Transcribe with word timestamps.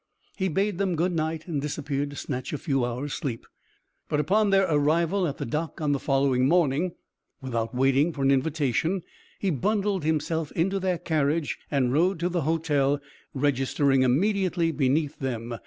He 0.35 0.47
bade 0.47 0.79
them 0.79 0.95
good 0.95 1.11
night 1.11 1.47
and 1.47 1.61
disappeared 1.61 2.09
to 2.09 2.15
snatch 2.15 2.53
a 2.53 2.57
few 2.57 2.83
hours' 2.83 3.13
sleep, 3.13 3.45
but 4.09 4.19
upon 4.19 4.49
their 4.49 4.63
arrival 4.67 5.27
at 5.27 5.37
the 5.37 5.45
dock 5.45 5.79
on 5.79 5.91
the 5.91 5.99
following 5.99 6.47
morning, 6.47 6.93
without 7.39 7.75
waiting 7.75 8.11
for 8.11 8.23
an 8.23 8.31
invitation 8.31 9.03
he 9.37 9.51
bundled 9.51 10.03
himself 10.03 10.51
into 10.53 10.79
their 10.79 10.97
carriage 10.97 11.59
and 11.69 11.93
rode 11.93 12.19
to 12.21 12.29
the 12.29 12.41
hotel, 12.41 12.99
registering 13.35 14.01
immediately 14.01 14.71
beneath 14.71 15.19
them. 15.19 15.53